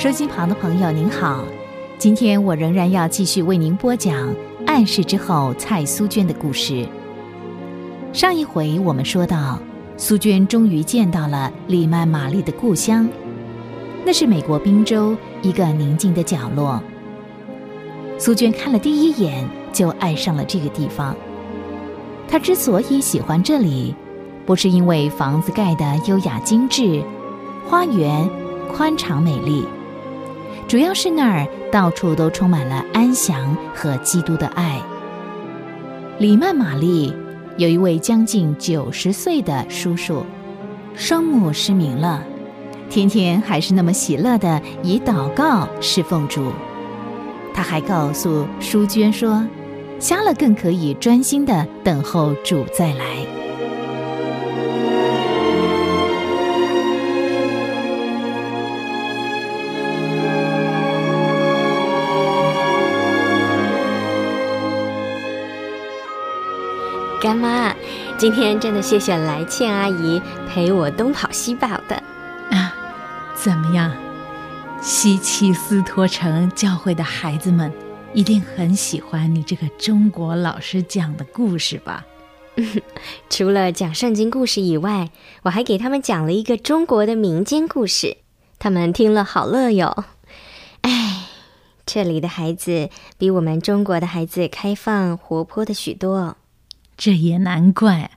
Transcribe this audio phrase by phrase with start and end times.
[0.00, 1.44] 收机旁的朋友您好，
[1.98, 4.34] 今天我仍然要继续为您播讲
[4.66, 6.88] 暗示之后蔡苏娟的故事。
[8.10, 9.58] 上一回我们说到，
[9.98, 13.06] 苏娟终于见到了李曼玛丽的故乡，
[14.02, 16.82] 那是美国宾州一个宁静的角落。
[18.16, 21.14] 苏娟看了第一眼就爱上了这个地方。
[22.26, 23.94] 她之所以喜欢这里，
[24.46, 27.02] 不是因为房子盖得优雅精致，
[27.68, 28.26] 花园
[28.72, 29.62] 宽敞美丽，
[30.70, 34.80] 主要是那儿到处都充满了安详和基督的爱。
[36.20, 37.12] 李曼玛丽
[37.56, 40.24] 有一位将近九十岁的叔叔，
[40.94, 42.22] 双目失明了，
[42.88, 46.52] 天天还是那么喜乐的以祷告侍奉主。
[47.52, 49.44] 他还告诉淑娟说
[49.98, 53.04] ：“瞎了更可以专心的等候主再来。”
[67.20, 67.76] 干妈，
[68.16, 71.94] 今天真的谢谢来倩阿姨陪我东跑西跑的。
[72.50, 72.74] 啊，
[73.34, 73.92] 怎么样？
[74.80, 77.70] 西奇斯托城教会的孩子们
[78.14, 82.06] 一定很喜欢你这个中国老师讲的故事吧？
[83.28, 85.10] 除了讲圣经故事以外，
[85.42, 88.16] 我还给他们讲了一个中国的民间故事，
[88.58, 90.04] 他们听了好乐哟。
[90.80, 91.26] 哎，
[91.84, 96.38] 这里的孩子比我们中国的孩子开放活泼的许多。
[97.00, 98.10] 这也难怪，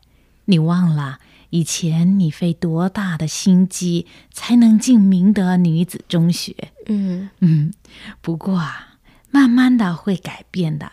[0.44, 1.20] 你忘了
[1.52, 6.54] 以前你费多大的心机才能进明德女子中学？
[6.88, 7.74] 嗯嗯，
[8.20, 8.98] 不过啊，
[9.32, 10.92] 慢慢的会改变的。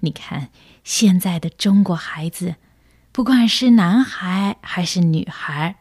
[0.00, 0.50] 你看
[0.84, 2.56] 现在的中国孩子，
[3.12, 5.76] 不管是男孩还是女孩，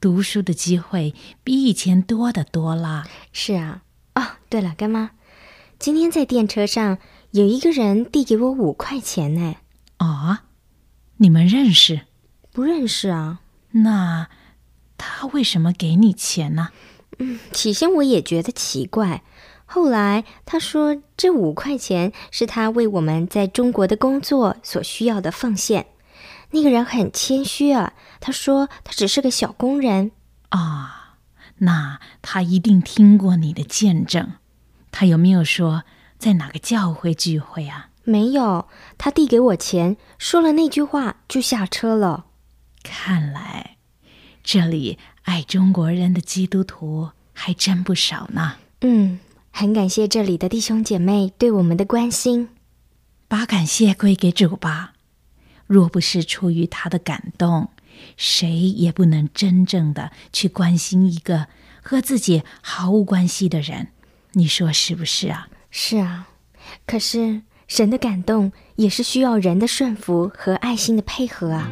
[0.00, 3.04] 读书的机会比以前多得多了。
[3.32, 3.82] 是啊。
[4.16, 5.12] 哦，对了，干妈，
[5.78, 6.98] 今天在电车上
[7.30, 9.54] 有一个人递给我五块钱呢。
[10.00, 10.38] 哦。
[11.18, 12.02] 你们认识？
[12.52, 13.40] 不认识啊。
[13.72, 14.28] 那
[14.96, 16.70] 他为什么给你钱呢？
[17.18, 19.22] 嗯，起先我也觉得奇怪，
[19.64, 25.86] 后来他说这五块钱是他为我们在中国的工作所需要的奉献。
[26.52, 30.12] 那个人很谦虚啊，他说他只是个小工人。
[30.50, 31.16] 啊，
[31.58, 34.34] 那他一定听过你的见证。
[34.92, 35.84] 他有没有说
[36.18, 37.88] 在哪个教会聚会啊？
[38.08, 42.26] 没有，他递给我钱，说了那句话就下车了。
[42.84, 43.78] 看来，
[44.44, 48.58] 这里爱中国人的基督徒还真不少呢。
[48.82, 49.18] 嗯，
[49.50, 52.50] 很感谢这里的弟兄姐妹对我们的关心，
[53.26, 54.92] 把感谢归给主吧。
[55.66, 57.70] 若不是出于他的感动，
[58.16, 61.48] 谁也不能真正的去关心一个
[61.82, 63.88] 和自己毫无关系的人。
[64.34, 65.48] 你说是不是啊？
[65.72, 66.28] 是啊，
[66.86, 67.42] 可是。
[67.68, 71.68] 神的感动也是需要人的顺服和爱心的配合啊！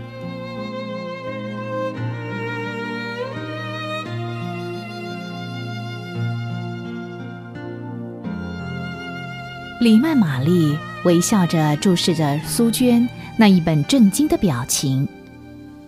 [9.81, 15.07] 李曼玛丽微笑着注视着苏娟那一本正经的表情，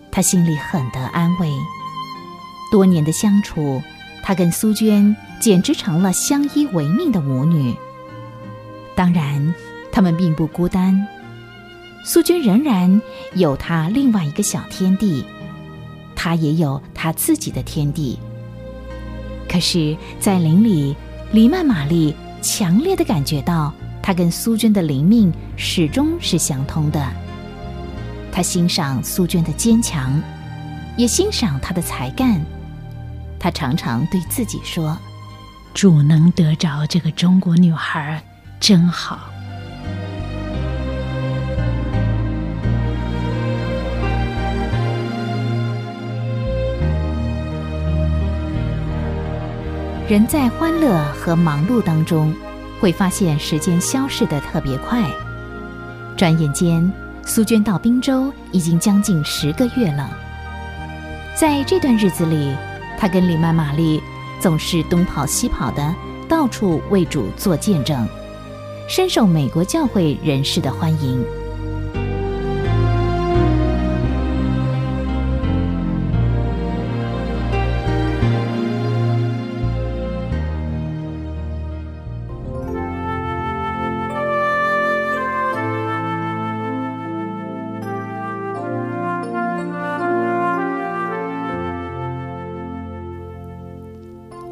[0.09, 1.51] 她心里很得安慰。
[2.71, 3.81] 多年的相处，
[4.23, 7.75] 她跟苏娟简直成了相依为命的母女。
[8.95, 9.53] 当然。
[9.97, 11.07] 他们并不孤单，
[12.03, 13.01] 苏娟仍然
[13.33, 15.25] 有她另外一个小天地，
[16.15, 18.19] 她也有她自己的天地。
[19.49, 20.95] 可是，在林里，
[21.31, 27.03] 黎曼玛丽强烈的感觉到，她跟苏娟的灵命始终是相通的。
[28.31, 30.21] 她欣赏苏娟的坚强，
[30.95, 32.39] 也欣赏她的才干。
[33.39, 34.95] 她常常对自己说
[35.73, 38.21] ：“主能得着这个中国女孩，
[38.59, 39.21] 真好。”
[50.07, 52.33] 人在欢乐和忙碌当中，
[52.79, 55.03] 会发现时间消逝的特别快。
[56.15, 56.89] 转眼间，
[57.25, 60.09] 苏娟到滨州已经将近十个月了。
[61.35, 62.55] 在这段日子里，
[62.97, 64.01] 她跟李曼玛丽
[64.39, 65.93] 总是东跑西跑的，
[66.29, 68.07] 到处为主做见证，
[68.87, 71.21] 深受美国教会人士的欢迎。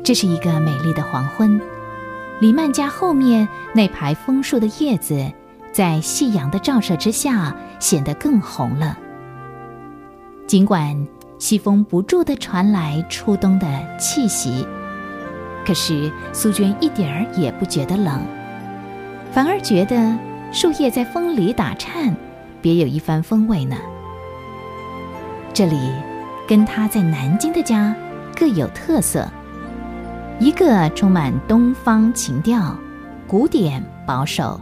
[0.05, 1.59] 这是一个美丽的黄昏，
[2.39, 5.31] 李曼家后面那排枫树的叶子，
[5.71, 8.95] 在夕阳的照射之下，显得更红了。
[10.45, 10.95] 尽管
[11.39, 13.67] 西风不住地传来初冬的
[13.97, 14.63] 气息，
[15.65, 18.21] 可是苏娟一点儿也不觉得冷，
[19.31, 20.15] 反而觉得
[20.51, 22.15] 树叶在风里打颤，
[22.61, 23.75] 别有一番风味呢。
[25.51, 25.91] 这里
[26.47, 27.95] 跟她在南京的家
[28.35, 29.27] 各有特色。
[30.37, 32.77] 一个充满东方情调，
[33.25, 34.59] 古典保守；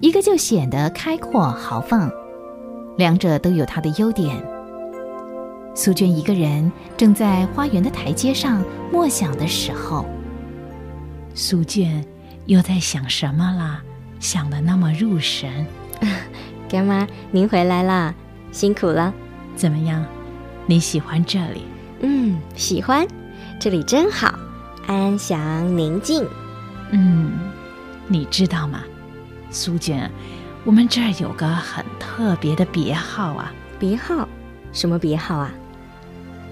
[0.00, 2.10] 一个就显得开阔豪放。
[2.96, 4.36] 两者都有它的优点。
[5.72, 8.60] 苏娟一个人正在花园的台阶上
[8.92, 10.04] 默想的时候，
[11.32, 12.04] 苏娟
[12.46, 13.80] 又在想什么啦？
[14.18, 15.64] 想的那么入神。
[16.68, 18.12] 干妈，您回来啦，
[18.50, 19.14] 辛苦了。
[19.54, 20.04] 怎么样？
[20.66, 21.62] 你喜欢这里？
[22.00, 23.06] 嗯，喜欢，
[23.60, 24.34] 这里真好。
[24.88, 26.26] 安详宁静，
[26.92, 27.32] 嗯，
[28.06, 28.80] 你知道吗，
[29.50, 30.10] 苏娟，
[30.64, 33.52] 我们这儿有个很特别的别号啊。
[33.78, 34.26] 别号？
[34.72, 35.52] 什么别号啊？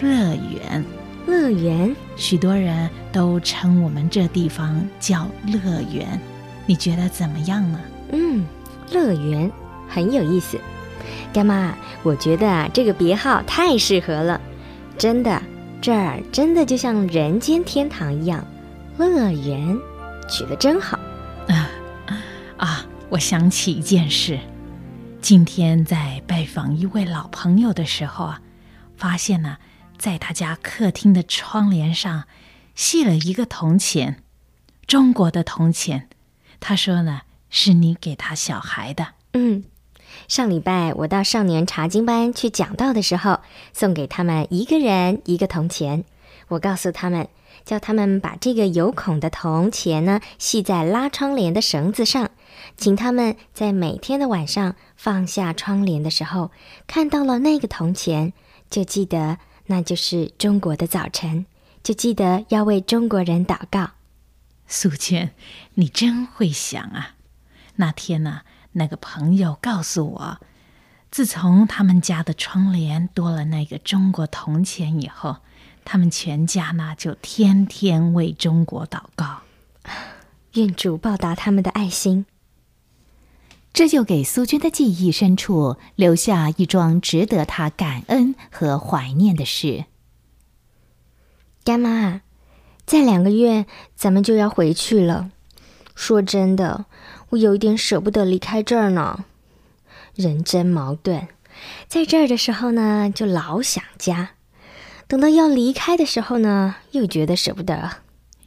[0.01, 0.85] 乐园。
[1.27, 1.97] 乐园？
[2.15, 6.21] 许多人都称我们这地方叫乐园，
[6.67, 7.81] 你觉得怎么样呢？
[8.13, 8.45] 嗯，
[8.93, 9.51] 乐园
[9.89, 10.61] 很有意思。
[11.33, 14.39] 干妈，我觉得啊，这个别号太适合了，
[14.99, 15.41] 真的。
[15.87, 18.45] 这儿真的就像人间天堂一样，
[18.99, 19.79] 乐园，
[20.29, 20.99] 取得真好。
[21.47, 21.71] 啊
[22.59, 22.85] 啊！
[23.09, 24.41] 我想起一件事，
[25.21, 28.43] 今天在拜访一位老朋友的时候啊，
[28.97, 29.59] 发现呢，
[29.97, 32.25] 在他家客厅的窗帘上
[32.75, 34.25] 系了一个铜钱，
[34.89, 36.09] 中国的铜钱。
[36.59, 39.11] 他说呢，是你给他小孩的。
[39.35, 39.63] 嗯。
[40.29, 43.41] 上礼拜我到少年查经班去讲道的时候，
[43.73, 46.05] 送给他们一个人一个铜钱。
[46.49, 47.29] 我告诉他们，
[47.65, 52.31] 叫他们把这个有孔的铜钱呢系在拉窗帘的绳子上，
[52.77, 56.51] 请他们在每天的晚上放下窗帘的时候，
[56.87, 58.33] 看到了那个铜钱，
[58.71, 61.47] 就记得那就是中国的早晨，
[61.83, 63.91] 就记得要为中国人祷告。
[64.69, 65.33] 素娟，
[65.75, 67.15] 你真会想啊！
[67.77, 68.43] 那天呢？
[68.79, 70.39] 那个朋友告诉我，
[71.11, 75.39] 自从他们家的窗帘多了那个中国铜钱以后，
[75.83, 79.41] 他们全家呢就天天为中国祷告，
[80.53, 82.27] 愿主报答他们的爱心。
[83.73, 89.87] 这就给苏娟的记忆深处留下一桩值得她感恩和怀念的事。
[91.65, 92.21] 干妈，
[92.85, 93.65] 再两个月
[93.95, 95.31] 咱们就要回去了。
[95.95, 96.85] 说真的。
[97.31, 99.25] 我有一点舍不得离开这儿呢，
[100.15, 101.29] 人真矛盾。
[101.89, 104.29] 在这儿的时候呢，就老想家；
[105.09, 108.03] 等到要离开的时候呢，又觉得舍不得。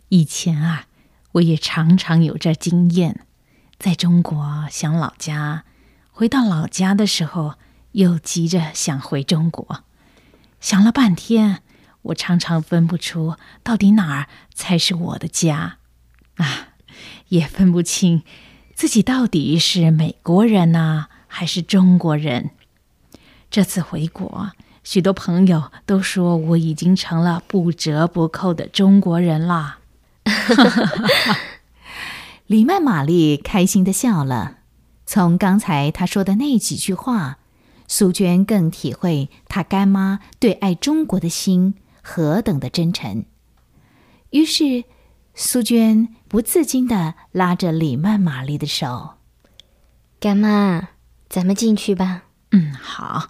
[0.09, 0.85] 以前啊，
[1.33, 3.25] 我也常常有这经验，
[3.77, 5.65] 在中国想老家，
[6.11, 7.55] 回到老家的时候
[7.91, 9.83] 又急着想回中国，
[10.61, 11.61] 想了半天，
[12.03, 15.77] 我常常分不出到底哪儿才是我的家，
[16.35, 16.69] 啊，
[17.27, 18.23] 也分不清。
[18.79, 22.51] 自己到底是美国人呢，还是中国人？
[23.51, 24.51] 这次回国，
[24.85, 29.79] 许多朋友都说我已经成了不折不扣的中国人啦。
[32.47, 34.59] 李曼玛丽开心的笑了。
[35.05, 37.39] 从刚才她说的那几句话，
[37.85, 43.25] 苏娟更体会她干妈对爱中国的心何等的真诚。
[44.29, 44.85] 于是。
[45.35, 49.13] 苏娟不自禁的拉着李曼玛丽的手，
[50.19, 50.89] 干妈，
[51.29, 52.23] 咱们进去吧。
[52.51, 53.29] 嗯，好。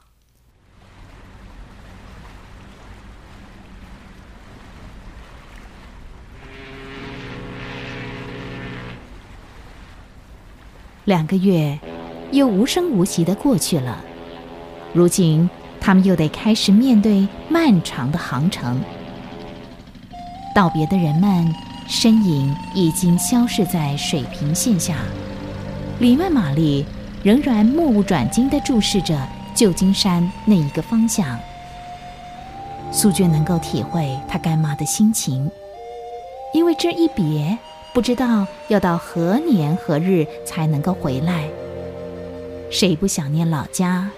[11.06, 11.80] 两个月
[12.32, 14.04] 又无声无息的过去了，
[14.94, 18.82] 如今他们又得开始面对漫长的航程。
[20.56, 21.69] 道别的人们。
[21.90, 24.94] 身影已经消失在水平线下，
[25.98, 26.86] 里曼玛丽
[27.24, 31.38] 仍然目不转睛地注视着旧金山那一个方向。
[32.92, 35.50] 苏娟能够体会她干妈的心情，
[36.54, 37.58] 因为这一别，
[37.92, 41.50] 不知道要到何年何日才能够回来。
[42.70, 44.12] 谁不想念老家？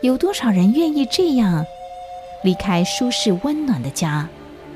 [0.00, 1.66] 有多少人愿意这样
[2.42, 4.26] 离开舒适温暖的家，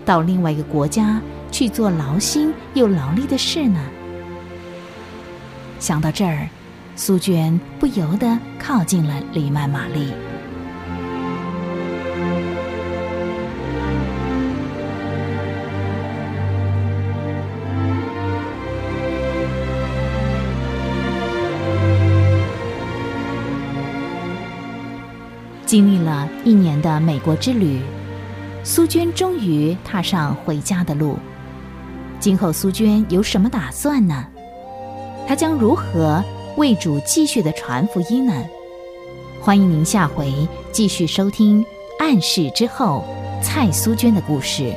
[0.05, 1.19] 到另外一个国家？
[1.51, 3.81] 去做劳心又劳力的事呢。
[5.79, 6.49] 想到这儿，
[6.97, 10.13] 苏娟不由得靠近了黎曼玛丽。
[25.65, 27.81] 经历了一年的美国之旅，
[28.65, 31.17] 苏娟终于踏上回家的路。
[32.21, 34.27] 今后苏娟有什么打算呢？
[35.27, 36.23] 她将如何
[36.59, 38.35] 为主继续的传福音呢？
[39.41, 41.65] 欢迎您下回继续收听
[41.99, 43.03] 《暗示之后》
[43.43, 44.77] 蔡苏娟的故事。